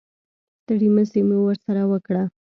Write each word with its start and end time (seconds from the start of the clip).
ستړې 0.59 0.89
مسې 0.95 1.21
مو 1.27 1.37
ورسره 1.47 1.81
وکړه. 1.91 2.23